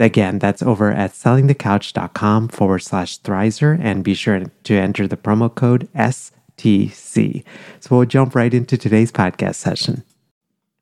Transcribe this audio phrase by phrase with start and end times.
[0.00, 5.54] Again, that's over at sellingthecouch.com forward slash Thrizer and be sure to enter the promo
[5.54, 7.44] code STC.
[7.80, 10.02] So we'll jump right into today's podcast session.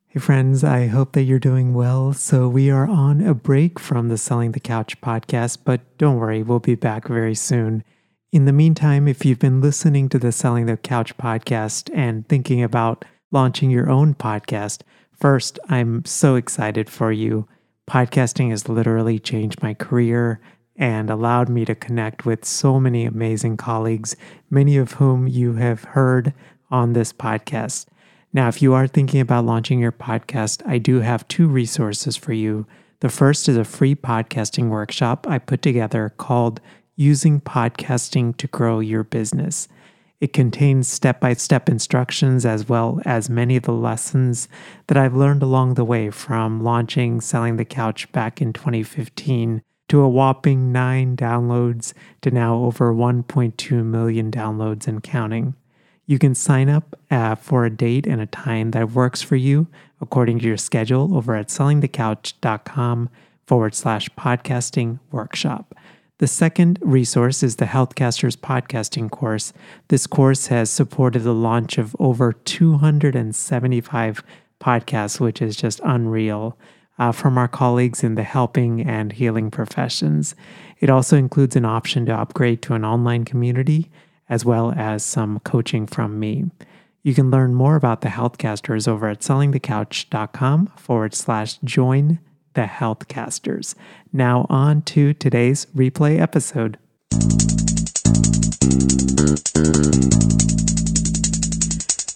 [0.06, 2.12] Hey, friends, I hope that you're doing well.
[2.12, 6.42] So, we are on a break from the Selling the Couch podcast, but don't worry,
[6.42, 7.84] we'll be back very soon.
[8.32, 12.62] In the meantime, if you've been listening to the Selling the Couch podcast and thinking
[12.62, 14.80] about launching your own podcast,
[15.12, 17.46] first, I'm so excited for you.
[17.88, 20.40] Podcasting has literally changed my career
[20.76, 24.14] and allowed me to connect with so many amazing colleagues,
[24.50, 26.34] many of whom you have heard
[26.70, 27.86] on this podcast.
[28.30, 32.34] Now, if you are thinking about launching your podcast, I do have two resources for
[32.34, 32.66] you.
[33.00, 36.60] The first is a free podcasting workshop I put together called
[36.94, 39.66] Using Podcasting to Grow Your Business.
[40.20, 44.48] It contains step by step instructions as well as many of the lessons
[44.88, 50.00] that I've learned along the way from launching Selling the Couch back in 2015 to
[50.00, 55.54] a whopping nine downloads to now over 1.2 million downloads and counting.
[56.06, 59.68] You can sign up uh, for a date and a time that works for you
[60.00, 63.10] according to your schedule over at sellingthecouch.com
[63.46, 65.74] forward slash podcasting workshop.
[66.18, 69.52] The second resource is the Healthcasters podcasting course.
[69.86, 74.24] This course has supported the launch of over 275
[74.60, 76.58] podcasts, which is just unreal,
[76.98, 80.34] uh, from our colleagues in the helping and healing professions.
[80.80, 83.88] It also includes an option to upgrade to an online community,
[84.28, 86.46] as well as some coaching from me.
[87.04, 92.18] You can learn more about the Healthcasters over at sellingthecouch.com forward slash join
[92.54, 93.74] the Healthcasters.
[94.12, 96.78] Now, on to today's replay episode.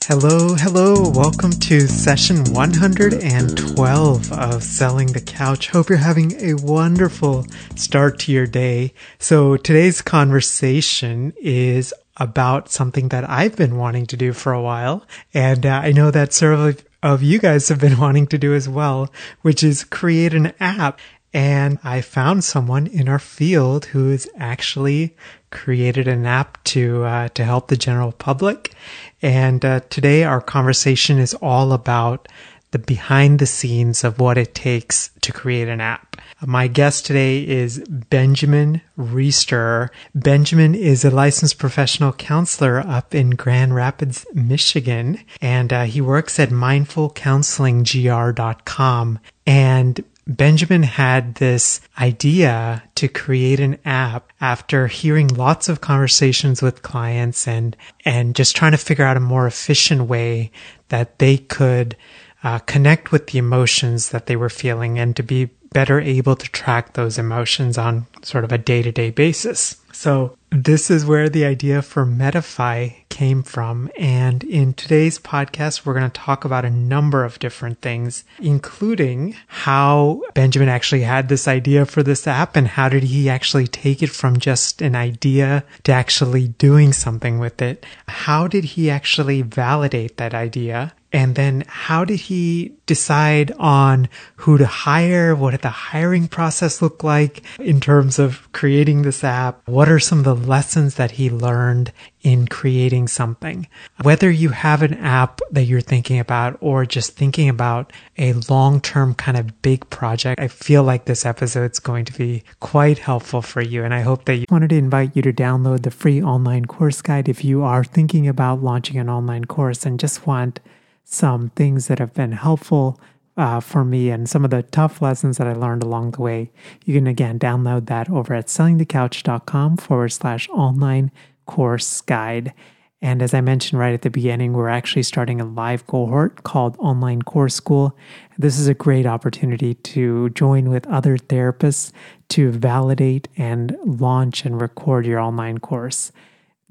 [0.07, 1.09] Hello, hello.
[1.11, 5.69] Welcome to session 112 of Selling the Couch.
[5.69, 8.93] Hope you're having a wonderful start to your day.
[9.19, 15.07] So today's conversation is about something that I've been wanting to do for a while.
[15.33, 16.85] And uh, I know that sort of
[17.23, 19.11] you guys have been wanting to do as well,
[19.43, 21.01] which is create an app.
[21.35, 25.17] And I found someone in our field who has actually
[25.51, 28.75] created an app to uh, to help the general public.
[29.23, 32.29] And uh, today our conversation is all about
[32.73, 36.12] the behind the scenes of what it takes to create an app.
[36.45, 39.91] My guest today is Benjamin Reister.
[40.13, 46.41] Benjamin is a licensed professional counselor up in Grand Rapids, Michigan, and uh, he works
[46.41, 49.19] at mindfulcounselinggr.com.
[49.47, 56.83] And Benjamin had this idea to create an app after hearing lots of conversations with
[56.83, 60.51] clients and and just trying to figure out a more efficient way
[60.89, 61.97] that they could
[62.43, 66.51] uh, connect with the emotions that they were feeling and to be better able to
[66.51, 69.77] track those emotions on sort of a day to day basis.
[69.93, 73.91] So this is where the idea for Metafi came from.
[73.99, 79.37] And in today's podcast, we're going to talk about a number of different things, including
[79.47, 84.03] how Benjamin actually had this idea for this app and how did he actually take
[84.03, 87.85] it from just an idea to actually doing something with it?
[88.09, 90.95] How did he actually validate that idea?
[91.13, 95.35] And then how did he decide on who to hire?
[95.35, 99.61] What did the hiring process look like in terms of creating this app?
[99.69, 101.93] What are some of the lessons that he learned
[102.23, 103.69] in creating something?
[104.03, 109.15] Whether you have an app that you're thinking about or just thinking about a long-term
[109.15, 113.43] kind of big project, I feel like this episode is going to be quite helpful
[113.43, 113.85] for you.
[113.85, 117.03] And I hope that you wanted to invite you to download the free online course
[117.03, 120.61] guide if you are thinking about launching an online course and just want
[121.05, 123.01] some things that have been helpful
[123.37, 126.51] uh, for me and some of the tough lessons that I learned along the way.
[126.85, 131.11] You can again download that over at sellingthecouch.com forward slash online
[131.47, 132.53] course guide.
[133.01, 136.77] And as I mentioned right at the beginning, we're actually starting a live cohort called
[136.79, 137.99] Online Course School.
[138.39, 141.91] This is a great opportunity to join with other therapists
[142.29, 146.13] to validate and launch and record your online course.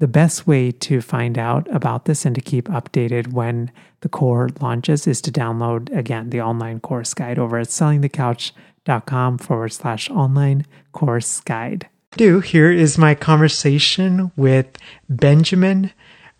[0.02, 3.70] The best way to find out about this and to keep updated when
[4.00, 9.68] the core launches is to download, again, the online course guide over at sellingthecouch.com forward
[9.68, 11.86] slash online course guide.
[12.16, 14.76] Do here is my conversation with
[15.08, 15.92] Benjamin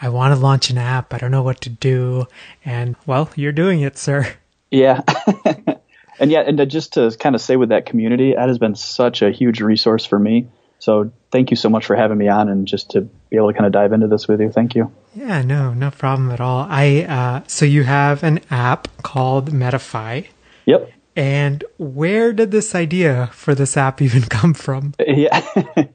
[0.00, 1.12] I want to launch an app.
[1.12, 2.28] I don't know what to do.
[2.64, 4.32] And well, you're doing it, sir.
[4.70, 5.00] Yeah.
[6.20, 9.20] and yeah, and just to kind of say with that community, that has been such
[9.20, 10.46] a huge resource for me.
[10.84, 13.54] So thank you so much for having me on and just to be able to
[13.54, 14.50] kind of dive into this with you.
[14.50, 14.92] Thank you.
[15.14, 16.66] Yeah, no, no problem at all.
[16.68, 20.26] I, uh, so you have an app called Metafi.
[20.66, 20.92] Yep.
[21.16, 24.92] And where did this idea for this app even come from?
[25.06, 25.40] Yeah.
[25.56, 25.86] well,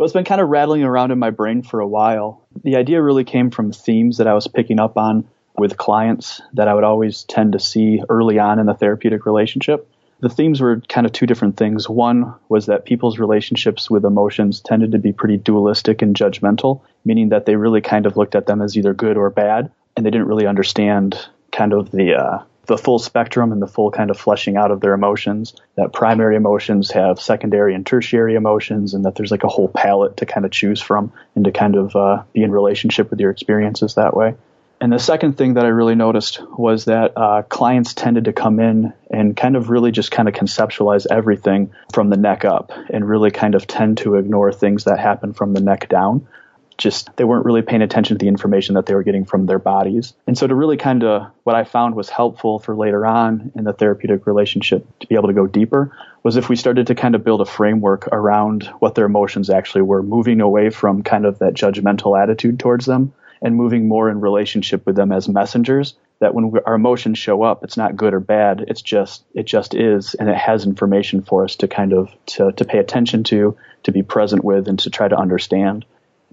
[0.00, 2.46] it's been kind of rattling around in my brain for a while.
[2.64, 5.26] The idea really came from themes that I was picking up on
[5.56, 9.88] with clients that I would always tend to see early on in the therapeutic relationship.
[10.24, 11.86] The themes were kind of two different things.
[11.86, 17.28] One was that people's relationships with emotions tended to be pretty dualistic and judgmental, meaning
[17.28, 20.08] that they really kind of looked at them as either good or bad, and they
[20.08, 21.14] didn't really understand
[21.52, 24.80] kind of the uh, the full spectrum and the full kind of fleshing out of
[24.80, 25.54] their emotions.
[25.76, 30.16] That primary emotions have secondary and tertiary emotions, and that there's like a whole palette
[30.16, 33.30] to kind of choose from and to kind of uh, be in relationship with your
[33.30, 34.36] experiences that way.
[34.84, 38.60] And the second thing that I really noticed was that uh, clients tended to come
[38.60, 43.08] in and kind of really just kind of conceptualize everything from the neck up and
[43.08, 46.28] really kind of tend to ignore things that happen from the neck down
[46.76, 49.58] just they weren't really paying attention to the information that they were getting from their
[49.58, 50.12] bodies.
[50.26, 53.64] And so to really kind of what I found was helpful for later on in
[53.64, 57.14] the therapeutic relationship to be able to go deeper was if we started to kind
[57.14, 61.38] of build a framework around what their emotions actually were, moving away from kind of
[61.38, 63.14] that judgmental attitude towards them
[63.44, 67.42] and moving more in relationship with them as messengers that when we, our emotions show
[67.42, 71.22] up it's not good or bad it's just it just is and it has information
[71.22, 74.80] for us to kind of to, to pay attention to to be present with and
[74.80, 75.84] to try to understand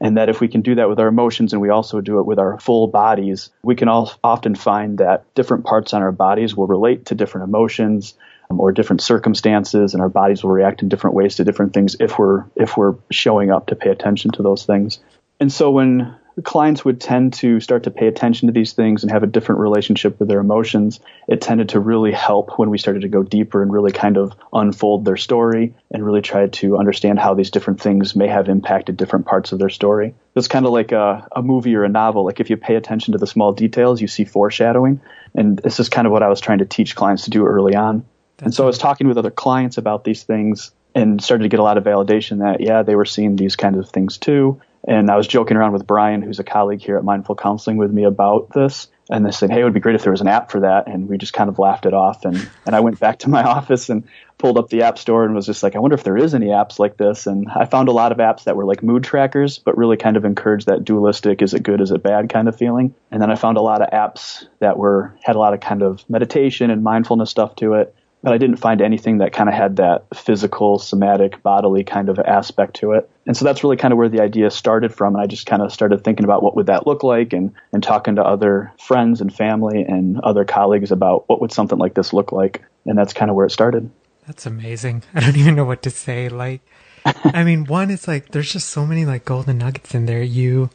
[0.01, 2.25] and that if we can do that with our emotions and we also do it
[2.25, 6.55] with our full bodies, we can all often find that different parts on our bodies
[6.55, 8.15] will relate to different emotions
[8.49, 11.95] um, or different circumstances, and our bodies will react in different ways to different things
[11.99, 14.99] if we're if we're showing up to pay attention to those things.
[15.39, 19.11] And so when clients would tend to start to pay attention to these things and
[19.11, 20.99] have a different relationship with their emotions.
[21.27, 24.33] It tended to really help when we started to go deeper and really kind of
[24.53, 28.97] unfold their story and really try to understand how these different things may have impacted
[28.97, 30.13] different parts of their story.
[30.35, 32.25] It's kind of like a, a movie or a novel.
[32.25, 35.01] Like if you pay attention to the small details, you see foreshadowing.
[35.35, 37.75] And this is kind of what I was trying to teach clients to do early
[37.75, 38.05] on.
[38.37, 41.49] That's and so I was talking with other clients about these things and started to
[41.49, 44.61] get a lot of validation that, yeah, they were seeing these kinds of things too.
[44.87, 47.91] And I was joking around with Brian, who's a colleague here at Mindful Counseling with
[47.91, 48.87] me about this.
[49.11, 50.87] And they said, Hey, it would be great if there was an app for that.
[50.87, 52.25] And we just kind of laughed it off.
[52.25, 55.35] And, and I went back to my office and pulled up the app store and
[55.35, 57.27] was just like, I wonder if there is any apps like this.
[57.27, 60.17] And I found a lot of apps that were like mood trackers, but really kind
[60.17, 62.95] of encouraged that dualistic, is it good, is it bad kind of feeling.
[63.11, 65.83] And then I found a lot of apps that were, had a lot of kind
[65.83, 69.55] of meditation and mindfulness stuff to it but I didn't find anything that kind of
[69.55, 73.09] had that physical, somatic, bodily kind of aspect to it.
[73.27, 75.15] And so that's really kind of where the idea started from.
[75.15, 77.83] And I just kind of started thinking about what would that look like and, and
[77.83, 82.13] talking to other friends and family and other colleagues about what would something like this
[82.13, 82.63] look like.
[82.85, 83.89] And that's kind of where it started.
[84.25, 85.03] That's amazing.
[85.13, 86.29] I don't even know what to say.
[86.29, 86.61] Like,
[87.05, 90.23] I mean, one, is like there's just so many like golden nuggets in there.
[90.23, 90.71] You,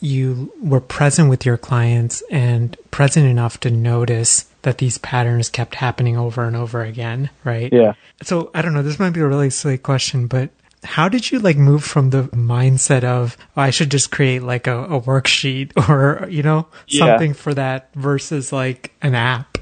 [0.00, 5.76] you were present with your clients and present enough to notice that these patterns kept
[5.76, 7.72] happening over and over again, right?
[7.72, 7.94] Yeah.
[8.22, 10.50] So I don't know, this might be a really silly question, but
[10.84, 14.66] how did you like move from the mindset of oh, I should just create like
[14.66, 17.36] a, a worksheet or you know something yeah.
[17.36, 19.58] for that versus like an app?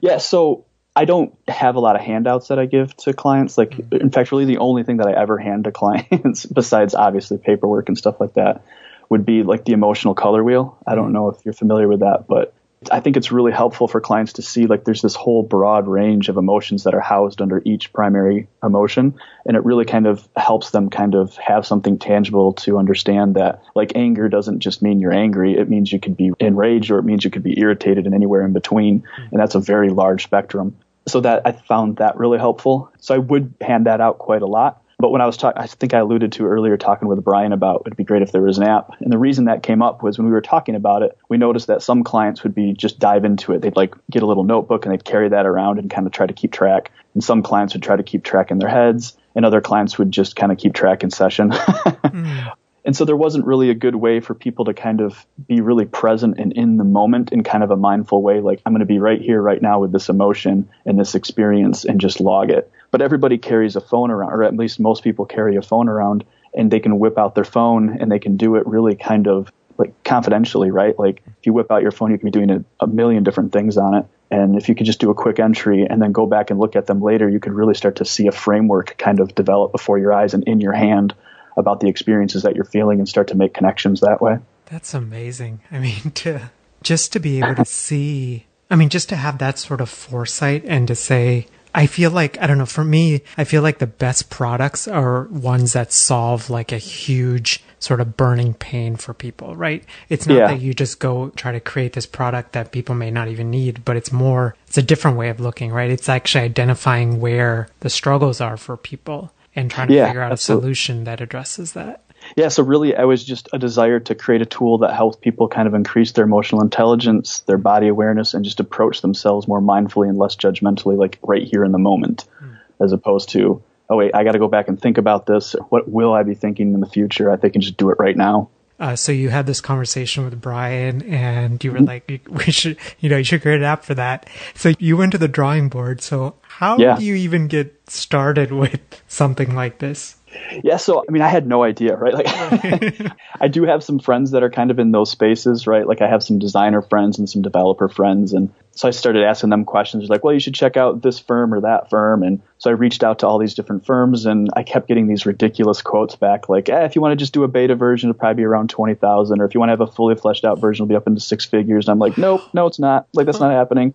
[0.00, 0.64] Yeah, so
[0.96, 3.58] I don't have a lot of handouts that I give to clients.
[3.58, 3.96] Like, mm-hmm.
[3.96, 7.88] in fact, really the only thing that I ever hand to clients, besides obviously paperwork
[7.88, 8.64] and stuff like that,
[9.08, 10.78] would be like the emotional color wheel.
[10.86, 11.14] I don't mm-hmm.
[11.14, 12.54] know if you're familiar with that, but
[12.90, 16.28] I think it's really helpful for clients to see like there's this whole broad range
[16.28, 19.14] of emotions that are housed under each primary emotion.
[19.46, 23.62] And it really kind of helps them kind of have something tangible to understand that
[23.74, 25.56] like anger doesn't just mean you're angry.
[25.56, 28.44] It means you could be enraged or it means you could be irritated and anywhere
[28.44, 29.00] in between.
[29.16, 29.22] Hmm.
[29.32, 30.76] And that's a very large spectrum.
[31.06, 32.90] So that I found that really helpful.
[32.98, 34.82] So I would hand that out quite a lot.
[34.98, 37.82] But when I was talking, I think I alluded to earlier talking with Brian about
[37.86, 38.90] it'd be great if there was an app.
[39.00, 41.66] And the reason that came up was when we were talking about it, we noticed
[41.66, 43.62] that some clients would be just dive into it.
[43.62, 46.26] They'd like get a little notebook and they'd carry that around and kind of try
[46.26, 46.90] to keep track.
[47.14, 50.12] And some clients would try to keep track in their heads and other clients would
[50.12, 51.50] just kind of keep track in session.
[51.50, 52.52] mm.
[52.84, 55.86] And so there wasn't really a good way for people to kind of be really
[55.86, 58.40] present and in the moment in kind of a mindful way.
[58.40, 61.86] Like, I'm going to be right here, right now with this emotion and this experience
[61.86, 62.70] and just log it.
[62.90, 66.24] But everybody carries a phone around, or at least most people carry a phone around
[66.52, 69.50] and they can whip out their phone and they can do it really kind of
[69.78, 70.96] like confidentially, right?
[70.98, 73.52] Like if you whip out your phone, you can be doing a, a million different
[73.52, 74.06] things on it.
[74.30, 76.76] And if you could just do a quick entry and then go back and look
[76.76, 79.98] at them later, you could really start to see a framework kind of develop before
[79.98, 81.14] your eyes and in your hand
[81.56, 84.38] about the experiences that you're feeling and start to make connections that way.
[84.66, 85.60] That's amazing.
[85.70, 86.50] I mean, to
[86.82, 90.64] just to be able to see, I mean, just to have that sort of foresight
[90.66, 93.86] and to say, I feel like, I don't know, for me, I feel like the
[93.86, 99.56] best products are ones that solve like a huge sort of burning pain for people,
[99.56, 99.84] right?
[100.08, 100.46] It's not yeah.
[100.46, 103.84] that you just go try to create this product that people may not even need,
[103.84, 105.90] but it's more, it's a different way of looking, right?
[105.90, 110.32] It's actually identifying where the struggles are for people and trying to yeah, figure out
[110.32, 110.60] absolutely.
[110.60, 112.04] a solution that addresses that.
[112.36, 115.48] Yeah, so really, I was just a desire to create a tool that helps people
[115.48, 120.08] kind of increase their emotional intelligence, their body awareness, and just approach themselves more mindfully
[120.08, 122.56] and less judgmentally, like right here in the moment, mm.
[122.80, 125.54] as opposed to, oh, wait, I got to go back and think about this.
[125.68, 127.30] What will I be thinking in the future?
[127.30, 128.48] I think I can just do it right now.
[128.80, 133.08] Uh, so you had this conversation with Brian, and you were like, "We should, you
[133.08, 136.02] know, you should create an app for that." So you went to the drawing board.
[136.02, 136.96] So how yeah.
[136.96, 140.16] do you even get started with something like this?
[140.62, 142.14] Yeah, so I mean, I had no idea, right?
[142.14, 142.26] Like,
[143.40, 145.86] I do have some friends that are kind of in those spaces, right?
[145.86, 149.50] Like, I have some designer friends and some developer friends, and so I started asking
[149.50, 152.22] them questions like, well, you should check out this firm or that firm.
[152.22, 155.26] And so I reached out to all these different firms and I kept getting these
[155.26, 158.18] ridiculous quotes back like, eh, if you want to just do a beta version, it'll
[158.18, 159.40] probably be around 20,000.
[159.40, 161.20] Or if you want to have a fully fleshed out version, it'll be up into
[161.20, 161.86] six figures.
[161.86, 163.06] And I'm like, nope, no, it's not.
[163.12, 163.94] Like, that's not happening.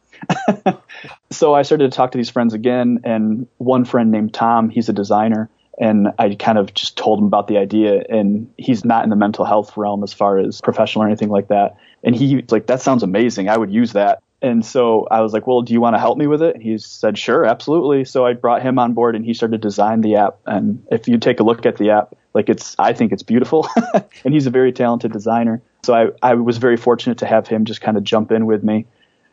[1.29, 3.01] so I started to talk to these friends again.
[3.03, 7.25] And one friend named Tom, he's a designer and I kind of just told him
[7.25, 11.03] about the idea and he's not in the mental health realm as far as professional
[11.03, 14.65] or anything like that and he like that sounds amazing I would use that and
[14.65, 16.61] so I was like, well, do you want to help me with it?
[16.61, 18.05] He said, sure, absolutely.
[18.05, 20.39] So I brought him on board and he started to design the app.
[20.45, 23.67] And if you take a look at the app, like it's, I think it's beautiful.
[24.23, 25.61] and he's a very talented designer.
[25.83, 28.63] So I, I was very fortunate to have him just kind of jump in with
[28.63, 28.85] me.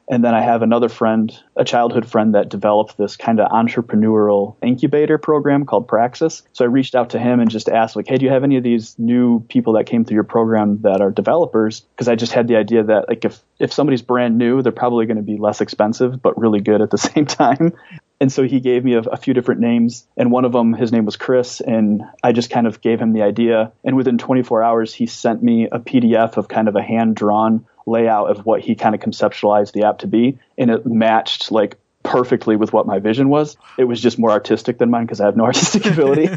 [0.09, 4.57] And then I have another friend, a childhood friend that developed this kind of entrepreneurial
[4.63, 6.43] incubator program called Praxis.
[6.53, 8.57] So I reached out to him and just asked like, Hey, do you have any
[8.57, 11.85] of these new people that came through your program that are developers?
[11.97, 15.07] Cause I just had the idea that like if, if somebody's brand new, they're probably
[15.07, 17.73] going to be less expensive, but really good at the same time.
[18.21, 20.91] And so he gave me a, a, few different names, and one of them, his
[20.91, 23.73] name was Chris, and I just kind of gave him the idea.
[23.85, 27.67] And within 24 hours, he sent me a PDF of kind of a hand drawn
[27.87, 31.78] layout of what he kind of conceptualized the app to be, and it matched like
[32.02, 33.57] perfectly with what my vision was.
[33.76, 36.28] It was just more artistic than mine because I have no artistic ability.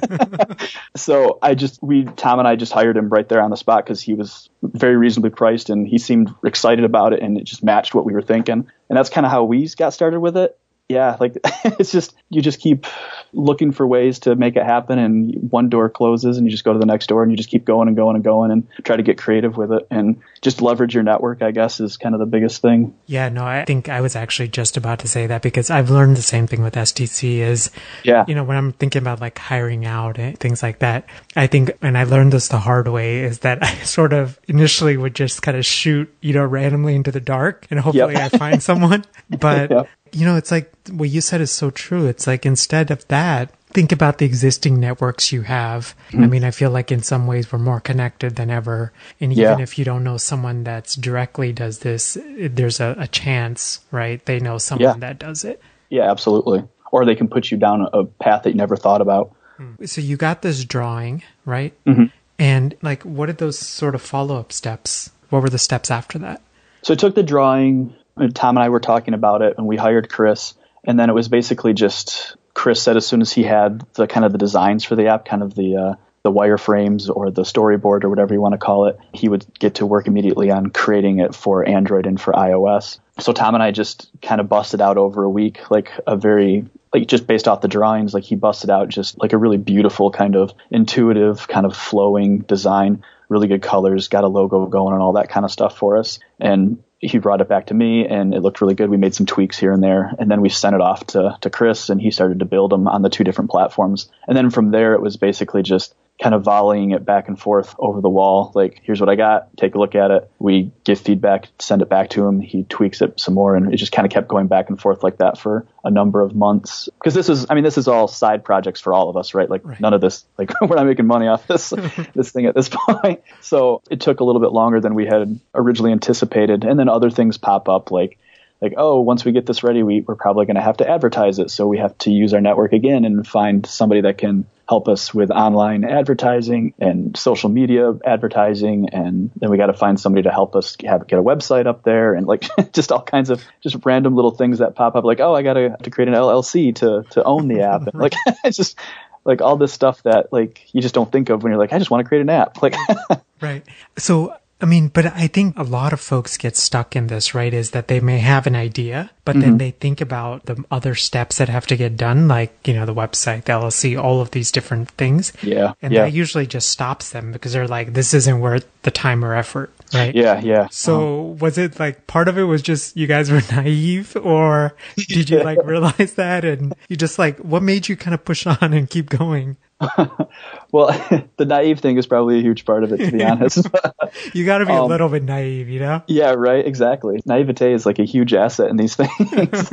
[0.95, 3.85] so I just we Tom and I just hired him right there on the spot
[3.85, 7.63] because he was very reasonably priced and he seemed excited about it and it just
[7.63, 8.67] matched what we were thinking.
[8.89, 10.57] And that's kind of how we got started with it
[10.89, 12.87] yeah, like it's just you just keep
[13.31, 16.73] looking for ways to make it happen, and one door closes, and you just go
[16.73, 18.97] to the next door, and you just keep going and going and going, and try
[18.97, 21.43] to get creative with it, and just leverage your network.
[21.43, 22.95] I guess is kind of the biggest thing.
[23.05, 26.17] Yeah, no, I think I was actually just about to say that because I've learned
[26.17, 27.37] the same thing with STC.
[27.37, 27.69] Is
[28.03, 31.05] yeah, you know, when I'm thinking about like hiring out and things like that,
[31.35, 34.97] I think, and I learned this the hard way, is that I sort of initially
[34.97, 38.33] would just kind of shoot, you know, randomly into the dark, and hopefully yep.
[38.33, 39.69] I find someone, but.
[39.69, 42.07] yep you know, it's like what you said is so true.
[42.07, 45.95] It's like instead of that, think about the existing networks you have.
[46.09, 46.23] Mm-hmm.
[46.23, 48.91] I mean, I feel like in some ways we're more connected than ever.
[49.19, 49.61] And even yeah.
[49.61, 54.25] if you don't know someone that's directly does this, there's a, a chance, right?
[54.25, 55.07] They know someone yeah.
[55.07, 55.61] that does it.
[55.89, 56.63] Yeah, absolutely.
[56.91, 59.35] Or they can put you down a path that you never thought about.
[59.57, 59.85] Hmm.
[59.85, 61.73] So you got this drawing, right?
[61.85, 62.05] Mm-hmm.
[62.39, 65.11] And like, what did those sort of follow up steps?
[65.29, 66.41] What were the steps after that?
[66.81, 67.93] So I took the drawing,
[68.33, 70.53] Tom and I were talking about it, and we hired Chris.
[70.83, 74.25] And then it was basically just Chris said as soon as he had the kind
[74.25, 78.03] of the designs for the app, kind of the uh, the wireframes or the storyboard
[78.03, 81.19] or whatever you want to call it, he would get to work immediately on creating
[81.19, 82.99] it for Android and for iOS.
[83.19, 86.65] So Tom and I just kind of busted out over a week, like a very
[86.93, 90.11] like just based off the drawings, like he busted out just like a really beautiful
[90.11, 95.01] kind of intuitive, kind of flowing design, really good colors, got a logo going and
[95.01, 96.19] all that kind of stuff for us.
[96.39, 98.89] And he brought it back to me and it looked really good.
[98.89, 100.11] We made some tweaks here and there.
[100.19, 102.87] And then we sent it off to, to Chris and he started to build them
[102.87, 104.11] on the two different platforms.
[104.27, 107.73] And then from there, it was basically just kind of volleying it back and forth
[107.79, 108.51] over the wall.
[108.53, 109.55] Like, here's what I got.
[109.55, 110.29] Take a look at it.
[110.37, 112.41] We give feedback, send it back to him.
[112.41, 113.55] He tweaks it some more.
[113.55, 116.21] And it just kind of kept going back and forth like that for a number
[116.21, 116.89] of months.
[117.01, 119.49] Cause this is, I mean, this is all side projects for all of us, right?
[119.49, 119.79] Like right.
[119.79, 121.69] none of this, like we're not making money off this,
[122.13, 123.21] this thing at this point.
[123.41, 126.65] So it took a little bit longer than we had originally anticipated.
[126.65, 128.19] And then other things pop up like,
[128.61, 131.39] like, oh, once we get this ready, we, we're probably going to have to advertise
[131.39, 131.49] it.
[131.49, 135.13] So we have to use our network again and find somebody that can help us
[135.13, 138.89] with online advertising and social media advertising.
[138.89, 141.83] And then we got to find somebody to help us have, get a website up
[141.83, 145.05] there and like just all kinds of just random little things that pop up.
[145.05, 147.87] Like, oh, I got to, to create an LLC to, to own the app.
[147.87, 148.13] And like,
[148.43, 148.77] it's just
[149.23, 151.79] like all this stuff that like you just don't think of when you're like, I
[151.79, 152.61] just want to create an app.
[152.61, 152.75] Like,
[153.41, 153.65] right.
[153.97, 157.53] So I mean, but I think a lot of folks get stuck in this, right?
[157.53, 159.41] Is that they may have an idea, but mm-hmm.
[159.41, 162.85] then they think about the other steps that have to get done, like, you know,
[162.85, 165.31] the website, the LLC, all of these different things.
[165.41, 165.73] Yeah.
[165.81, 166.03] And yeah.
[166.03, 169.71] that usually just stops them because they're like, this isn't worth the time or effort,
[169.93, 170.13] right?
[170.13, 170.41] Yeah.
[170.41, 170.67] Yeah.
[170.71, 171.35] So uh-huh.
[171.39, 175.41] was it like part of it was just you guys were naive or did you
[175.41, 176.43] like realize that?
[176.43, 179.55] And you just like, what made you kind of push on and keep going?
[180.71, 180.87] well,
[181.37, 183.67] the naive thing is probably a huge part of it, to be honest.
[184.33, 186.03] you got to be um, a little bit naive, you know?
[186.07, 186.65] Yeah, right.
[186.65, 187.21] Exactly.
[187.25, 189.69] Naivete is like a huge asset in these things.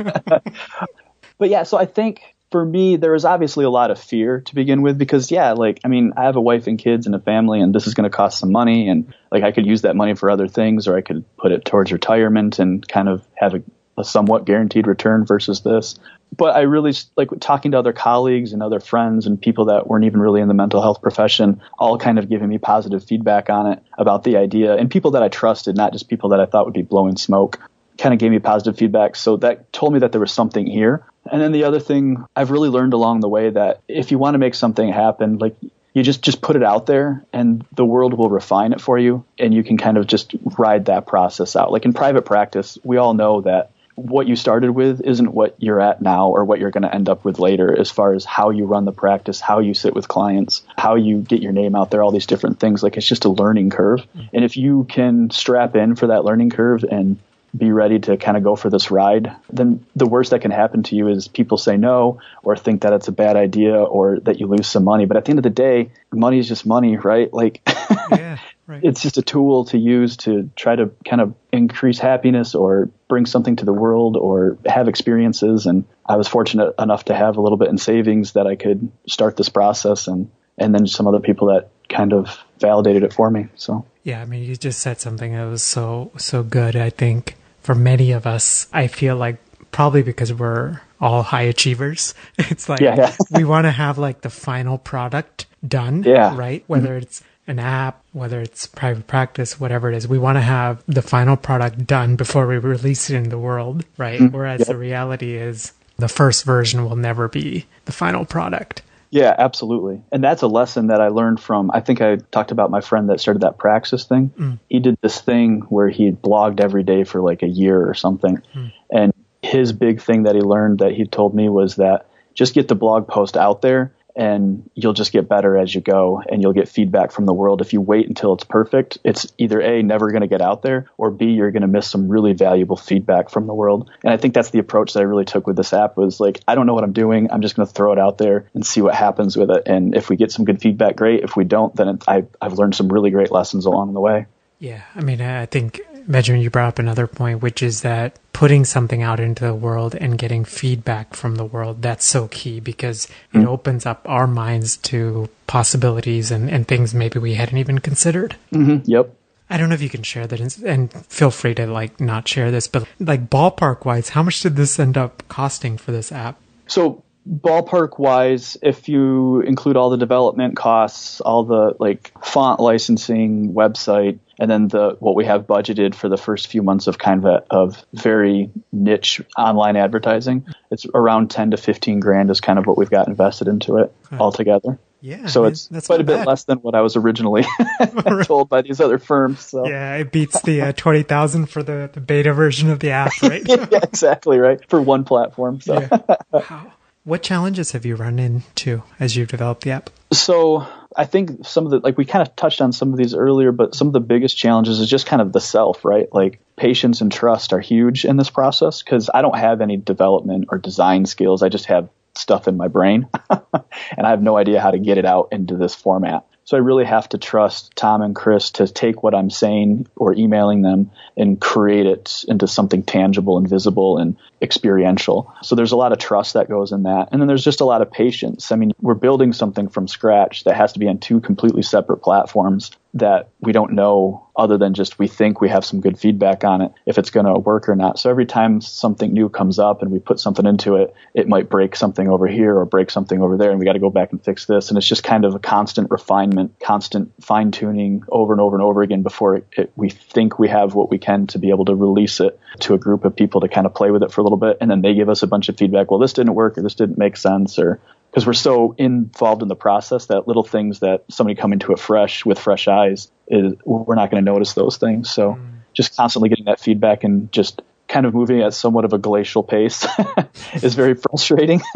[1.37, 2.21] but yeah, so I think
[2.51, 5.79] for me, there was obviously a lot of fear to begin with because, yeah, like,
[5.83, 8.09] I mean, I have a wife and kids and a family, and this is going
[8.09, 8.87] to cost some money.
[8.87, 11.65] And, like, I could use that money for other things, or I could put it
[11.65, 13.63] towards retirement and kind of have a,
[13.97, 15.99] a somewhat guaranteed return versus this
[16.35, 20.05] but I really like talking to other colleagues and other friends and people that weren't
[20.05, 23.71] even really in the mental health profession, all kind of giving me positive feedback on
[23.71, 26.65] it about the idea, and people that I trusted, not just people that I thought
[26.65, 27.59] would be blowing smoke,
[27.97, 29.15] kind of gave me positive feedback.
[29.15, 31.03] So that told me that there was something here.
[31.31, 34.35] And then the other thing I've really learned along the way that if you want
[34.35, 35.55] to make something happen, like
[35.93, 39.25] you just just put it out there and the world will refine it for you
[39.39, 42.97] and you can kind of just ride that process out like in private practice we
[42.97, 46.69] all know that what you started with isn't what you're at now or what you're
[46.69, 49.57] going to end up with later as far as how you run the practice, how
[49.57, 52.83] you sit with clients, how you get your name out there, all these different things.
[52.83, 54.01] Like it's just a learning curve.
[54.01, 54.35] Mm-hmm.
[54.35, 57.17] And if you can strap in for that learning curve and
[57.57, 60.83] be ready to kind of go for this ride, then the worst that can happen
[60.83, 64.39] to you is people say no or think that it's a bad idea or that
[64.39, 65.05] you lose some money.
[65.05, 67.33] But at the end of the day, money is just money, right?
[67.33, 67.61] Like,
[68.11, 68.36] yeah.
[68.67, 68.83] Right.
[68.83, 73.25] It's just a tool to use to try to kind of increase happiness or bring
[73.25, 75.65] something to the world or have experiences.
[75.65, 78.91] And I was fortunate enough to have a little bit in savings that I could
[79.07, 83.31] start this process and, and then some other people that kind of validated it for
[83.31, 83.47] me.
[83.55, 86.75] So, yeah, I mean, you just said something that was so, so good.
[86.75, 89.37] I think for many of us, I feel like
[89.71, 93.15] probably because we're all high achievers, it's like yeah, yeah.
[93.31, 96.03] we want to have like the final product done.
[96.03, 96.35] Yeah.
[96.35, 96.63] Right.
[96.67, 97.03] Whether mm-hmm.
[97.03, 101.01] it's an app, whether it's private practice, whatever it is, we want to have the
[101.01, 104.19] final product done before we release it in the world, right?
[104.19, 104.35] Mm-hmm.
[104.35, 104.67] Whereas yep.
[104.67, 108.81] the reality is the first version will never be the final product.
[109.09, 110.01] Yeah, absolutely.
[110.11, 113.09] And that's a lesson that I learned from, I think I talked about my friend
[113.09, 114.31] that started that Praxis thing.
[114.37, 114.59] Mm.
[114.67, 118.41] He did this thing where he blogged every day for like a year or something.
[118.53, 118.73] Mm.
[118.91, 122.67] And his big thing that he learned that he told me was that just get
[122.67, 126.53] the blog post out there and you'll just get better as you go and you'll
[126.53, 127.61] get feedback from the world.
[127.61, 130.89] If you wait until it's perfect, it's either A, never going to get out there,
[130.97, 133.91] or B, you're going to miss some really valuable feedback from the world.
[134.03, 136.41] And I think that's the approach that I really took with this app was like,
[136.47, 137.31] I don't know what I'm doing.
[137.31, 139.63] I'm just going to throw it out there and see what happens with it.
[139.67, 141.23] And if we get some good feedback, great.
[141.23, 144.25] If we don't, then it, I, I've learned some really great lessons along the way.
[144.59, 144.81] Yeah.
[144.95, 149.01] I mean, I think Benjamin, you brought up another point, which is that putting something
[149.01, 153.41] out into the world and getting feedback from the world, that's so key because mm-hmm.
[153.41, 153.47] it mm.
[153.47, 158.35] opens up our minds to possibilities and, and things maybe we hadn't even considered.
[158.53, 158.89] Mm-hmm.
[158.89, 159.13] Yep.
[159.49, 162.51] I don't know if you can share that and feel free to like not share
[162.51, 166.39] this, but like ballpark wise, how much did this end up costing for this app?
[166.67, 173.53] So ballpark wise, if you include all the development costs, all the like font licensing,
[173.53, 177.25] website, and then the what we have budgeted for the first few months of kind
[177.25, 182.65] of of very niche online advertising, it's around ten to fifteen grand is kind of
[182.65, 184.17] what we've got invested into it okay.
[184.17, 184.79] altogether.
[185.01, 185.27] Yeah.
[185.27, 186.27] So it's quite a bit bad.
[186.27, 187.45] less than what I was originally
[188.23, 189.41] told by these other firms.
[189.41, 192.91] So yeah, it beats the uh, twenty thousand for the, the beta version of the
[192.91, 193.43] app, right?
[193.45, 195.61] yeah, exactly right for one platform.
[195.61, 195.87] So.
[196.33, 196.63] Yeah.
[197.03, 199.89] What challenges have you run into as you've developed the app?
[200.11, 200.67] So
[200.97, 203.51] I think some of the like we kind of touched on some of these earlier,
[203.51, 206.07] but some of the biggest challenges is just kind of the self, right?
[206.11, 210.45] Like patience and trust are huge in this process because I don't have any development
[210.51, 211.43] or design skills.
[211.43, 214.97] I just have stuff in my brain and I have no idea how to get
[214.97, 216.25] it out into this format.
[216.47, 220.13] So I really have to trust Tom and Chris to take what I'm saying or
[220.13, 225.33] emailing them and create it into something tangible and visible and experiential.
[225.41, 227.09] So there's a lot of trust that goes in that.
[227.11, 228.49] And then there's just a lot of patience.
[228.53, 231.97] I mean, we're building something from scratch that has to be on two completely separate
[231.97, 236.43] platforms that we don't know other than just we think we have some good feedback
[236.43, 237.97] on it if it's going to work or not.
[237.97, 241.49] So every time something new comes up and we put something into it, it might
[241.49, 244.11] break something over here or break something over there and we got to go back
[244.11, 244.69] and fix this.
[244.69, 248.63] And it's just kind of a constant refinement, constant fine tuning over and over and
[248.63, 251.65] over again before it, it, we think we have what we can to be able
[251.65, 254.21] to release it to a group of people to kind of play with it for
[254.21, 254.57] a little bit.
[254.61, 255.89] And then they give us a bunch of feedback.
[255.89, 257.79] Well, this didn't work or this didn't make sense or
[258.11, 261.79] because we're so involved in the process that little things that somebody coming to it
[261.79, 265.09] fresh with fresh eyes is we're not going to notice those things.
[265.09, 265.59] So mm.
[265.73, 269.43] just constantly getting that feedback and just kind of moving at somewhat of a glacial
[269.43, 269.85] pace
[270.61, 271.61] is very frustrating.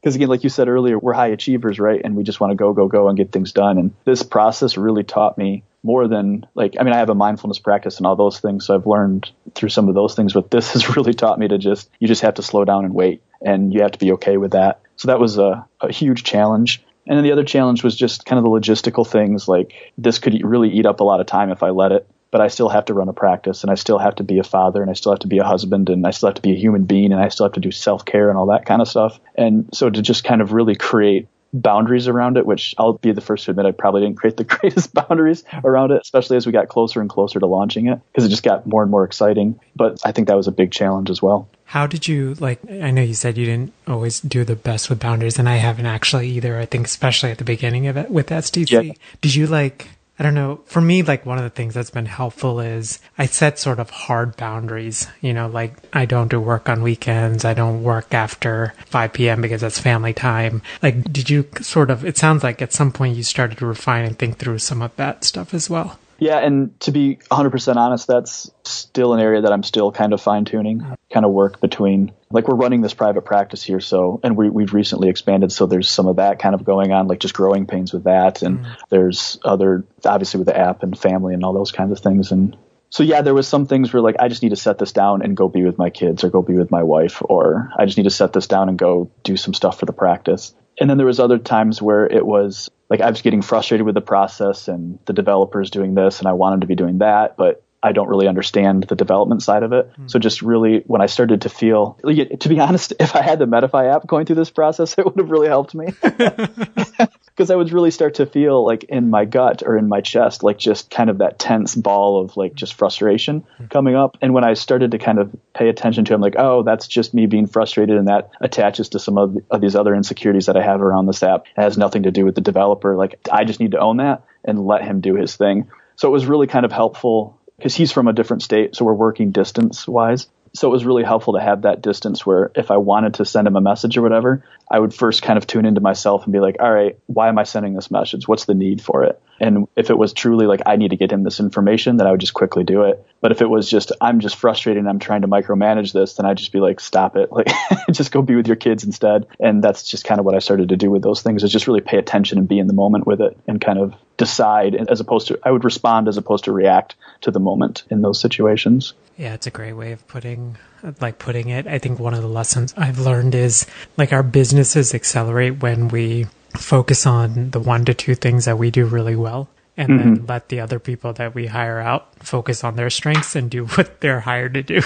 [0.00, 2.00] Because again, like you said earlier, we're high achievers, right?
[2.04, 3.76] And we just want to go, go, go and get things done.
[3.76, 7.60] And this process really taught me more than like, I mean, I have a mindfulness
[7.60, 8.66] practice and all those things.
[8.66, 11.58] So I've learned through some of those things, but this has really taught me to
[11.58, 14.36] just, you just have to slow down and wait and you have to be okay
[14.36, 14.80] with that.
[14.96, 16.82] So that was a, a huge challenge.
[17.06, 20.42] And then the other challenge was just kind of the logistical things like this could
[20.44, 22.84] really eat up a lot of time if I let it but I still have
[22.86, 25.12] to run a practice and I still have to be a father and I still
[25.12, 27.22] have to be a husband and I still have to be a human being and
[27.22, 29.18] I still have to do self care and all that kind of stuff.
[29.36, 31.28] And so to just kind of really create
[31.62, 34.44] boundaries around it, which I'll be the first to admit I probably didn't create the
[34.56, 38.24] greatest boundaries around it, especially as we got closer and closer to launching it because
[38.24, 39.58] it just got more and more exciting.
[39.74, 41.48] But I think that was a big challenge as well.
[41.64, 42.60] How did you like?
[42.70, 45.86] I know you said you didn't always do the best with boundaries, and I haven't
[45.86, 46.58] actually either.
[46.58, 48.70] I think, especially at the beginning of it with STC.
[48.70, 48.92] Yeah.
[49.20, 50.60] Did you like I don't know.
[50.64, 53.90] For me, like one of the things that's been helpful is I set sort of
[53.90, 55.08] hard boundaries.
[55.20, 57.44] You know, like I don't do work on weekends.
[57.44, 59.42] I don't work after 5 p.m.
[59.42, 60.62] because that's family time.
[60.82, 64.06] Like, did you sort of, it sounds like at some point you started to refine
[64.06, 65.98] and think through some of that stuff as well.
[66.18, 70.20] Yeah, and to be 100% honest, that's still an area that I'm still kind of
[70.20, 70.80] fine tuning,
[71.12, 72.12] kind of work between.
[72.30, 75.88] Like we're running this private practice here, so and we we've recently expanded, so there's
[75.88, 78.76] some of that kind of going on, like just growing pains with that, and mm.
[78.88, 82.56] there's other obviously with the app and family and all those kinds of things, and
[82.90, 85.22] so yeah, there was some things where like I just need to set this down
[85.22, 87.98] and go be with my kids or go be with my wife, or I just
[87.98, 90.54] need to set this down and go do some stuff for the practice.
[90.80, 93.94] And then there was other times where it was like I was getting frustrated with
[93.94, 97.62] the process and the developers doing this and I wanted to be doing that, but
[97.86, 99.90] I don't really understand the development side of it.
[99.98, 100.10] Mm.
[100.10, 103.46] So just really when I started to feel, to be honest, if I had the
[103.46, 105.86] Metafi app going through this process, it would have really helped me.
[106.02, 110.42] because I would really start to feel like in my gut or in my chest,
[110.42, 113.66] like just kind of that tense ball of like just frustration mm-hmm.
[113.66, 114.16] coming up.
[114.20, 116.88] And when I started to kind of pay attention to, it, I'm like, oh, that's
[116.88, 120.46] just me being frustrated, and that attaches to some of, the, of these other insecurities
[120.46, 121.46] that I have around this app.
[121.56, 122.96] It has nothing to do with the developer.
[122.96, 125.68] Like I just need to own that and let him do his thing.
[125.96, 128.94] So it was really kind of helpful because he's from a different state, so we're
[128.94, 132.78] working distance wise so it was really helpful to have that distance where if I
[132.78, 135.80] wanted to send him a message or whatever, I would first kind of tune into
[135.80, 138.26] myself and be like, all right, why am I sending this message?
[138.26, 139.20] What's the need for it?
[139.40, 142.10] And if it was truly like I need to get him this information, then I
[142.10, 143.06] would just quickly do it.
[143.20, 146.26] But if it was just I'm just frustrated and I'm trying to micromanage this, then
[146.26, 147.30] I'd just be like, stop it.
[147.36, 147.48] Like
[147.92, 149.26] just go be with your kids instead.
[149.38, 151.66] And that's just kind of what I started to do with those things is just
[151.66, 155.00] really pay attention and be in the moment with it and kind of decide as
[155.00, 158.94] opposed to I would respond as opposed to react to the moment in those situations.
[159.18, 160.56] Yeah, it's a great way of putting
[161.00, 161.66] like putting it.
[161.66, 166.26] I think one of the lessons I've learned is like our businesses accelerate when we
[166.56, 170.14] focus on the one to two things that we do really well and mm-hmm.
[170.14, 173.66] then let the other people that we hire out focus on their strengths and do
[173.66, 174.80] what they're hired to do.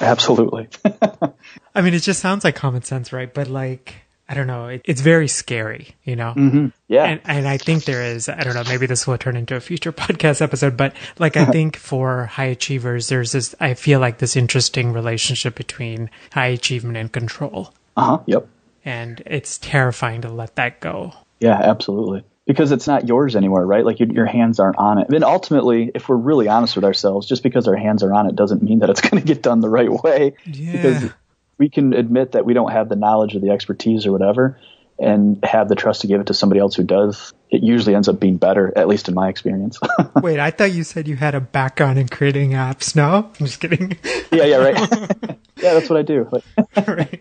[0.00, 0.68] Absolutely.
[1.74, 3.32] I mean, it just sounds like common sense, right?
[3.32, 3.96] But like,
[4.28, 6.32] I don't know, it, it's very scary, you know?
[6.34, 6.66] Mm-hmm.
[6.88, 7.04] Yeah.
[7.04, 9.60] And, and I think there is, I don't know, maybe this will turn into a
[9.60, 14.18] future podcast episode, but like, I think for high achievers, there's this, I feel like
[14.18, 17.74] this interesting relationship between high achievement and control.
[17.96, 18.18] Uh huh.
[18.26, 18.48] Yep
[18.84, 21.12] and it's terrifying to let that go.
[21.38, 22.24] Yeah, absolutely.
[22.46, 23.84] Because it's not yours anymore, right?
[23.84, 25.08] Like your, your hands aren't on it.
[25.10, 28.34] And ultimately, if we're really honest with ourselves, just because our hands are on it
[28.34, 30.34] doesn't mean that it's going to get done the right way.
[30.46, 30.72] Yeah.
[30.72, 31.10] Because
[31.58, 34.58] we can admit that we don't have the knowledge or the expertise or whatever,
[35.00, 38.06] and have the trust to give it to somebody else who does, it usually ends
[38.06, 39.78] up being better, at least in my experience.
[40.16, 42.94] Wait, I thought you said you had a background in creating apps.
[42.94, 43.96] No, I'm just kidding.
[44.30, 45.38] yeah, yeah, right.
[45.62, 46.28] yeah, that's what I do.
[46.86, 47.20] right.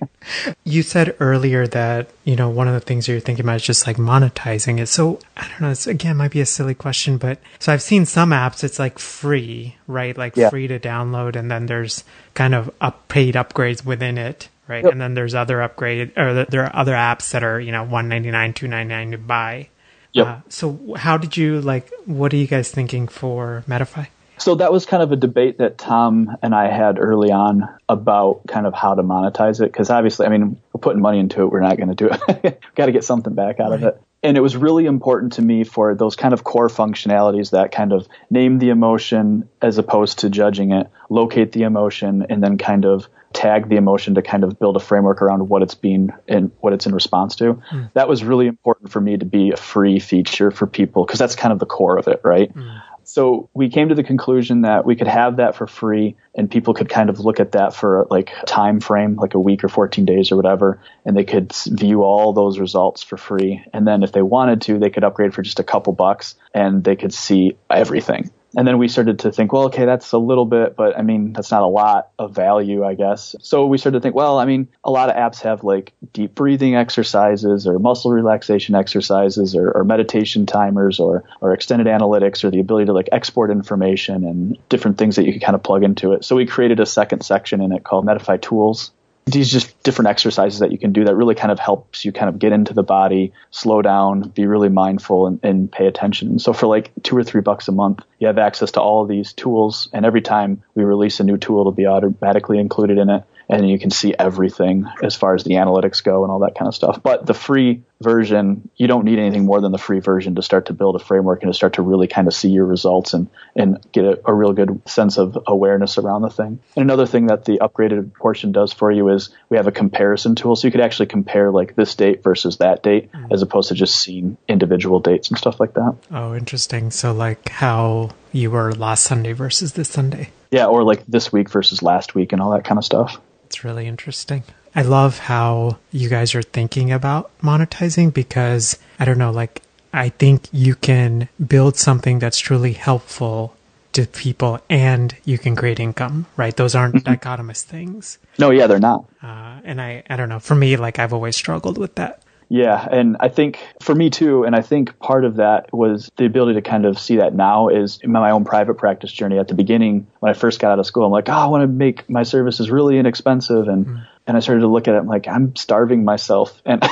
[0.64, 3.88] You said earlier that, you know, one of the things you're thinking about is just
[3.88, 4.88] like monetizing it.
[4.88, 8.06] So I don't know, it's again might be a silly question, but so I've seen
[8.06, 10.18] some apps, it's like free, right?
[10.18, 10.50] Like yeah.
[10.50, 11.36] free to download.
[11.36, 14.84] And then there's kind of up paid upgrades within it right?
[14.84, 14.92] Yep.
[14.94, 18.08] And then there's other upgrade or there are other apps that are you know one
[18.08, 19.68] ninety nine, two ninety nine to buy.
[20.14, 20.28] Yep.
[20.28, 21.92] Uh, so how did you like?
[22.06, 24.08] What are you guys thinking for Metafi?
[24.40, 28.48] So that was kind of a debate that Tom and I had early on about
[28.48, 29.72] kind of how to monetize it.
[29.72, 31.52] Because obviously, I mean, we're putting money into it.
[31.52, 32.62] We're not going to do it.
[32.76, 33.84] Got to get something back out right.
[33.84, 34.02] of it.
[34.22, 37.94] And it was really important to me for those kind of core functionalities that kind
[37.94, 42.86] of name the emotion as opposed to judging it, locate the emotion, and then kind
[42.86, 46.52] of tag the emotion to kind of build a framework around what it's being and
[46.60, 47.62] what it's in response to.
[47.72, 47.94] Mm.
[47.94, 51.36] That was really important for me to be a free feature for people because that's
[51.36, 52.54] kind of the core of it, right?
[52.54, 52.82] Mm.
[53.10, 56.76] So we came to the conclusion that we could have that for free and people
[56.76, 59.68] could kind of look at that for like a time frame, like a week or
[59.68, 63.66] 14 days or whatever, and they could view all those results for free.
[63.74, 66.84] And then if they wanted to, they could upgrade for just a couple bucks and
[66.84, 70.46] they could see everything and then we started to think, well, okay, that's a little
[70.46, 73.36] bit, but I mean, that's not a lot of value, I guess.
[73.42, 76.34] So we started to think, well, I mean, a lot of apps have like deep
[76.34, 82.50] breathing exercises or muscle relaxation exercises or, or meditation timers or, or extended analytics or
[82.50, 85.84] the ability to like export information and different things that you can kind of plug
[85.84, 86.26] into it.
[86.26, 88.92] So we created a second section in it called Metafi Tools
[89.32, 92.30] these just different exercises that you can do that really kind of helps you kind
[92.30, 96.40] of get into the body, slow down, be really mindful and, and pay attention.
[96.40, 99.10] So for like two or three bucks a month, you have access to all of
[99.10, 99.90] these tools.
[99.94, 103.68] And every time we release a new tool, it'll be automatically included in it and
[103.68, 106.76] you can see everything as far as the analytics go and all that kind of
[106.76, 107.02] stuff.
[107.02, 110.68] But the free version, you don't need anything more than the free version to start
[110.68, 113.30] to build a framework and to start to really kind of see your results and,
[113.56, 116.60] and get a, a real good sense of awareness around the thing.
[116.76, 120.36] And another thing that the upgraded portion does for you is we have a comparison
[120.36, 120.56] tool.
[120.56, 123.34] So you could actually compare like this date versus that date mm-hmm.
[123.34, 125.96] as opposed to just seeing individual dates and stuff like that.
[126.12, 126.92] Oh, interesting.
[126.92, 130.30] So like how you were last Sunday versus this Sunday.
[130.52, 133.20] Yeah, or like this week versus last week and all that kind of stuff.
[133.46, 134.44] It's really interesting.
[134.76, 139.62] I love how you guys are thinking about monetizing because I don't know, like,
[139.94, 143.56] I think you can build something that's truly helpful
[143.94, 146.56] to people and you can create income, right?
[146.56, 147.14] Those aren't mm-hmm.
[147.14, 148.20] dichotomous things.
[148.38, 149.06] No, yeah, they're not.
[149.24, 150.40] Uh, and I, I don't know.
[150.40, 152.22] For me, like, I've always struggled with that.
[152.52, 156.26] Yeah, and I think for me too, and I think part of that was the
[156.26, 159.38] ability to kind of see that now is in my own private practice journey.
[159.38, 161.62] At the beginning, when I first got out of school, I'm like, oh, I want
[161.62, 164.08] to make my services really inexpensive, and mm.
[164.30, 165.00] And I started to look at it.
[165.00, 166.88] I'm like, I'm starving myself, and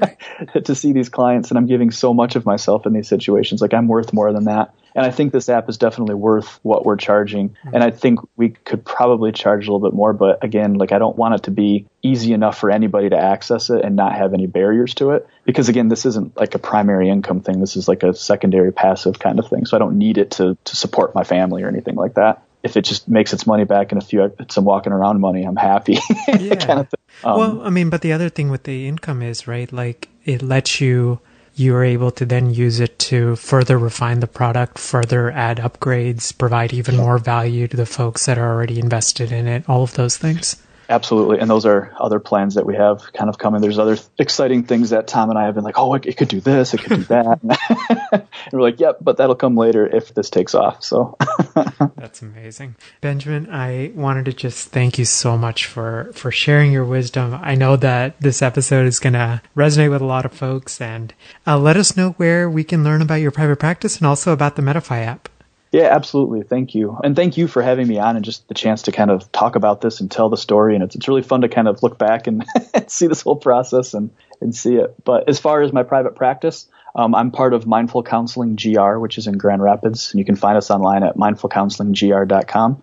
[0.64, 3.62] to see these clients, and I'm giving so much of myself in these situations.
[3.62, 4.74] Like I'm worth more than that.
[4.94, 7.48] And I think this app is definitely worth what we're charging.
[7.48, 7.74] Mm-hmm.
[7.74, 10.98] And I think we could probably charge a little bit more, but again, like I
[10.98, 14.34] don't want it to be easy enough for anybody to access it and not have
[14.34, 15.26] any barriers to it.
[15.44, 17.60] Because again, this isn't like a primary income thing.
[17.60, 19.64] This is like a secondary passive kind of thing.
[19.64, 22.76] So I don't need it to, to support my family or anything like that if
[22.76, 25.98] it just makes its money back in a few some walking around money, I'm happy.
[26.28, 26.54] yeah.
[26.56, 26.88] kind of
[27.22, 30.42] um, well, I mean, but the other thing with the income is right, like it
[30.42, 31.20] lets you
[31.54, 36.36] you are able to then use it to further refine the product, further add upgrades,
[36.36, 39.94] provide even more value to the folks that are already invested in it, all of
[39.94, 40.56] those things.
[40.88, 41.38] Absolutely.
[41.38, 43.60] And those are other plans that we have kind of coming.
[43.60, 46.40] There's other exciting things that Tom and I have been like, oh, it could do
[46.40, 47.40] this, it could do that.
[48.12, 50.82] and we're like, yep, but that'll come later if this takes off.
[50.84, 51.16] So
[51.96, 52.76] that's amazing.
[53.00, 57.38] Benjamin, I wanted to just thank you so much for, for sharing your wisdom.
[57.42, 61.14] I know that this episode is going to resonate with a lot of folks and
[61.46, 64.56] uh, let us know where we can learn about your private practice and also about
[64.56, 65.28] the Metafi app.
[65.74, 66.44] Yeah, absolutely.
[66.44, 66.96] Thank you.
[67.02, 69.56] And thank you for having me on and just the chance to kind of talk
[69.56, 70.76] about this and tell the story.
[70.76, 72.44] And it's, it's really fun to kind of look back and
[72.86, 74.10] see this whole process and,
[74.40, 74.94] and see it.
[75.02, 79.18] But as far as my private practice, um, I'm part of Mindful Counseling GR, which
[79.18, 80.12] is in Grand Rapids.
[80.12, 82.82] And you can find us online at mindfulcounselinggr.com.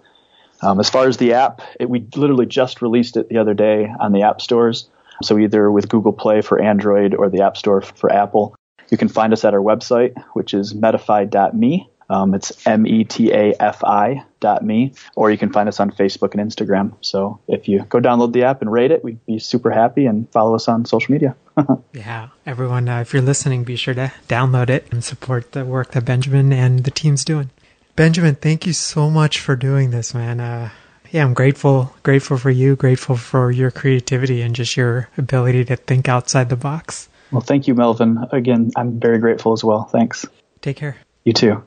[0.61, 3.89] Um, as far as the app, it, we literally just released it the other day
[4.01, 4.89] on the app stores.
[5.23, 8.53] So either with Google Play for Android or the App Store for Apple.
[8.89, 11.87] You can find us at our website, which is metafi.me.
[12.11, 16.93] Um, it's M-E-T-A-F-I dot me, or you can find us on Facebook and Instagram.
[16.99, 20.29] So if you go download the app and rate it, we'd be super happy and
[20.29, 21.37] follow us on social media.
[21.93, 25.91] yeah, everyone, uh, if you're listening, be sure to download it and support the work
[25.91, 27.49] that Benjamin and the team's doing.
[27.95, 30.41] Benjamin, thank you so much for doing this, man.
[30.41, 30.69] Uh,
[31.11, 35.77] yeah, I'm grateful, grateful for you, grateful for your creativity and just your ability to
[35.77, 37.07] think outside the box.
[37.31, 38.19] Well, thank you, Melvin.
[38.33, 39.85] Again, I'm very grateful as well.
[39.85, 40.25] Thanks.
[40.61, 40.97] Take care.
[41.23, 41.63] You too.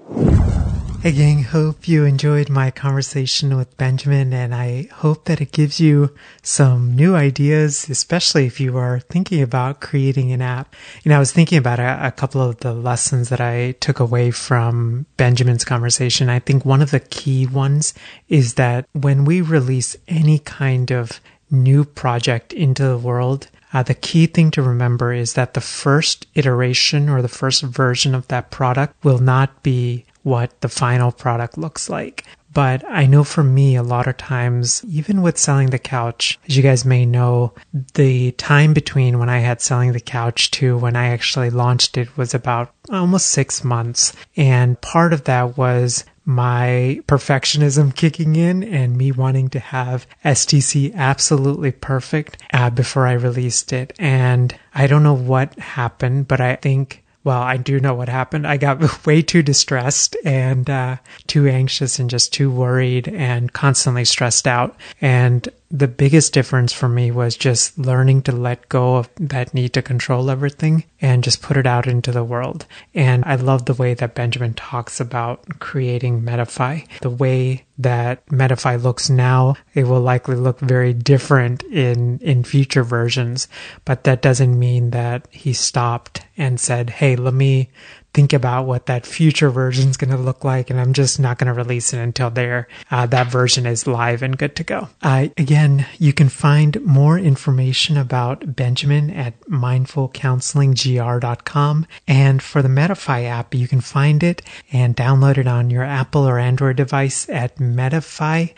[1.04, 1.42] Hey, gang.
[1.42, 6.96] Hope you enjoyed my conversation with Benjamin, and I hope that it gives you some
[6.96, 10.74] new ideas, especially if you are thinking about creating an app.
[11.02, 14.00] You know, I was thinking about a, a couple of the lessons that I took
[14.00, 16.30] away from Benjamin's conversation.
[16.30, 17.92] I think one of the key ones
[18.30, 23.94] is that when we release any kind of new project into the world, uh, the
[23.94, 28.52] key thing to remember is that the first iteration or the first version of that
[28.52, 32.24] product will not be what the final product looks like.
[32.52, 36.56] But I know for me, a lot of times, even with selling the couch, as
[36.56, 37.52] you guys may know,
[37.94, 42.16] the time between when I had selling the couch to when I actually launched it
[42.16, 44.12] was about almost six months.
[44.36, 50.94] And part of that was my perfectionism kicking in and me wanting to have STC
[50.94, 53.92] absolutely perfect uh, before I released it.
[53.98, 58.46] And I don't know what happened, but I think well, I do know what happened.
[58.46, 64.04] I got way too distressed and uh, too anxious and just too worried and constantly
[64.04, 64.76] stressed out.
[65.00, 69.72] And the biggest difference for me was just learning to let go of that need
[69.72, 72.64] to control everything and just put it out into the world.
[72.94, 76.86] And I love the way that Benjamin talks about creating Metafi.
[77.00, 82.84] The way that Metafi looks now, it will likely look very different in, in future
[82.84, 83.48] versions,
[83.84, 87.68] but that doesn't mean that he stopped and said, Hey, let me
[88.14, 91.38] think about what that future version is going to look like, and I'm just not
[91.38, 94.88] going to release it until there uh, that version is live and good to go.
[95.02, 103.24] Uh, again, you can find more information about Benjamin at mindfulcounselinggr.com, and for the Metafi
[103.24, 107.56] app, you can find it and download it on your Apple or Android device at
[107.56, 108.54] metafi.me.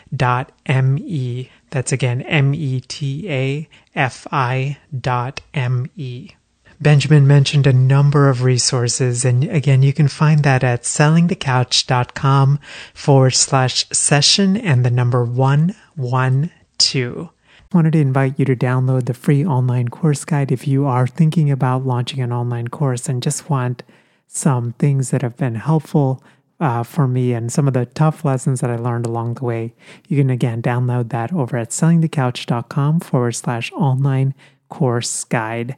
[1.69, 6.36] That's again M E T A F I dot M E.
[6.79, 12.59] Benjamin mentioned a number of resources, and again, you can find that at sellingthecouch.com
[12.93, 17.29] forward slash session and the number 112.
[17.69, 21.07] I wanted to invite you to download the free online course guide if you are
[21.07, 23.81] thinking about launching an online course and just want
[24.27, 26.23] some things that have been helpful
[26.59, 29.73] uh, for me and some of the tough lessons that I learned along the way.
[30.07, 34.35] You can again download that over at sellingthecouch.com forward slash online
[34.69, 35.75] course guide.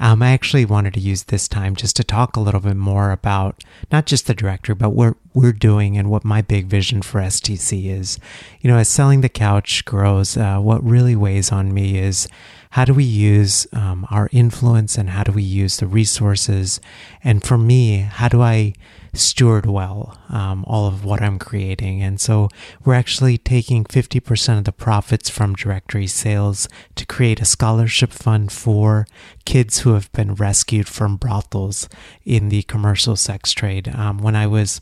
[0.00, 3.12] Um, I actually wanted to use this time just to talk a little bit more
[3.12, 7.20] about not just the directory, but what we're doing and what my big vision for
[7.20, 8.18] STC is.
[8.60, 12.28] You know, as selling the couch grows, uh, what really weighs on me is
[12.70, 16.80] how do we use um, our influence and how do we use the resources?
[17.22, 18.74] And for me, how do I
[19.14, 22.02] steward well um, all of what I'm creating.
[22.02, 22.48] And so
[22.84, 28.52] we're actually taking 50% of the profits from directory sales to create a scholarship fund
[28.52, 29.06] for
[29.44, 31.88] kids who have been rescued from brothels
[32.24, 33.88] in the commercial sex trade.
[33.94, 34.80] Um, when I was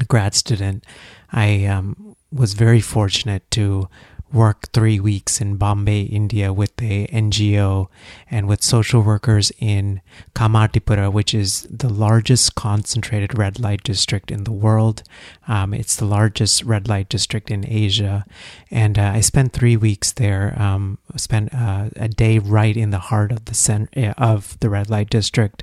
[0.00, 0.84] a grad student,
[1.32, 3.88] I um, was very fortunate to
[4.32, 7.86] work three weeks in Bombay, India with a NGO
[8.30, 10.00] and with social workers in
[10.34, 15.02] Kamathipura, which is the largest concentrated red light district in the world.
[15.46, 18.24] Um, it's the largest red light district in Asia.
[18.70, 22.98] And uh, I spent three weeks there, um, spent uh, a day right in the
[22.98, 25.62] heart of the, cent- of the red light district,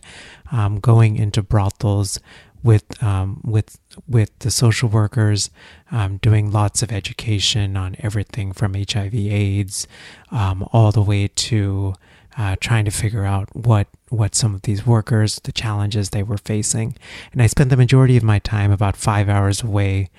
[0.51, 2.19] um, going into brothels
[2.63, 5.49] with um, with with the social workers,
[5.91, 9.87] um, doing lots of education on everything from HIV/AIDS
[10.31, 11.95] um, all the way to
[12.37, 16.37] uh, trying to figure out what what some of these workers, the challenges they were
[16.37, 16.95] facing.
[17.31, 20.09] And I spent the majority of my time, about five hours away,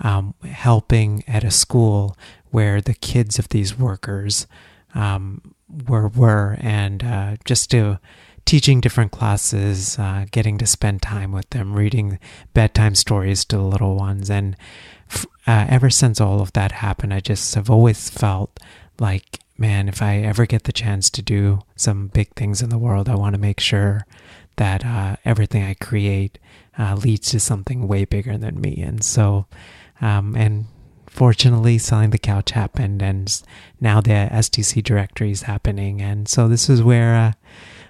[0.00, 2.16] um, helping at a school
[2.50, 4.46] where the kids of these workers
[4.94, 5.54] um,
[5.88, 7.98] were were, and uh, just to
[8.44, 12.18] teaching different classes, uh, getting to spend time with them, reading
[12.54, 14.56] bedtime stories to the little ones, and
[15.46, 18.58] uh, ever since all of that happened, I just have always felt
[18.98, 22.78] like man, if I ever get the chance to do some big things in the
[22.78, 24.06] world, I want to make sure
[24.56, 26.38] that uh, everything I create
[26.76, 28.82] uh, leads to something way bigger than me.
[28.82, 29.46] And so,
[30.00, 30.66] um, and
[31.06, 33.42] fortunately, selling the couch happened, and
[33.80, 36.02] now the STC directory is happening.
[36.02, 37.32] And so, this is where uh,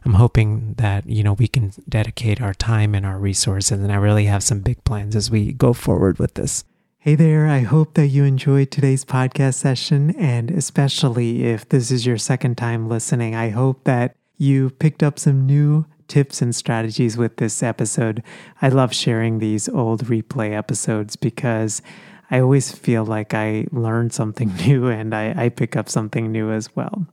[0.05, 3.81] I'm hoping that you know we can dedicate our time and our resources.
[3.81, 6.65] And I really have some big plans as we go forward with this.
[6.99, 12.07] Hey there, I hope that you enjoyed today's podcast session, and especially if this is
[12.07, 17.17] your second time listening, I hope that you picked up some new tips and strategies
[17.17, 18.23] with this episode.
[18.61, 21.83] I love sharing these old replay episodes because
[22.33, 26.51] I always feel like I learn something new and I, I pick up something new
[26.51, 27.07] as well.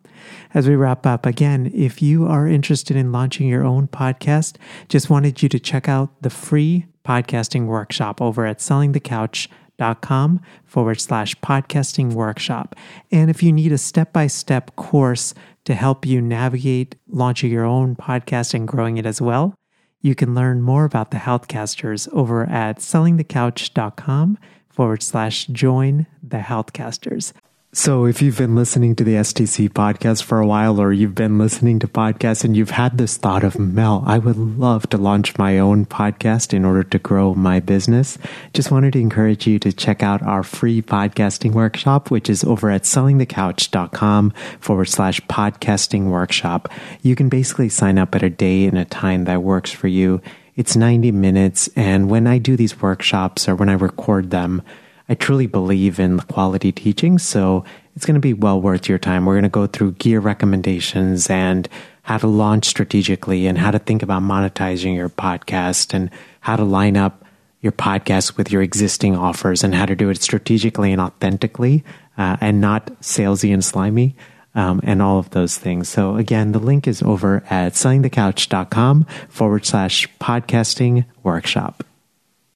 [0.55, 4.55] As we wrap up, again, if you are interested in launching your own podcast,
[4.87, 9.59] just wanted you to check out the free podcasting workshop over at sellingthecouch.com
[10.01, 12.75] com forward slash podcasting workshop.
[13.11, 15.33] And if you need a step by step course
[15.65, 19.55] to help you navigate launching your own podcast and growing it as well,
[20.01, 24.37] you can learn more about the Healthcasters over at sellingthecouch.com
[24.79, 27.33] forward slash join the Healthcasters.
[27.73, 31.37] So, if you've been listening to the STC podcast for a while, or you've been
[31.37, 35.37] listening to podcasts and you've had this thought of, Mel, I would love to launch
[35.37, 38.17] my own podcast in order to grow my business,
[38.53, 42.69] just wanted to encourage you to check out our free podcasting workshop, which is over
[42.69, 46.69] at sellingthecouch.com forward slash podcasting workshop.
[47.01, 50.21] You can basically sign up at a day and a time that works for you.
[50.59, 51.69] It's 90 minutes.
[51.77, 54.61] And when I do these workshops or when I record them,
[55.07, 57.63] I truly believe in quality teaching, so
[57.95, 59.25] it's going to be well worth your time.
[59.25, 61.69] We're going to go through gear recommendations and
[62.01, 66.09] how to launch strategically and how to think about monetizing your podcast and
[66.41, 67.23] how to line up
[67.61, 71.85] your podcast with your existing offers and how to do it strategically and authentically
[72.17, 74.13] uh, and not salesy and slimy.
[74.59, 75.87] Um, and all of those things.
[75.87, 81.85] So again, the link is over at sellingthecouch.com forward slash podcasting workshop.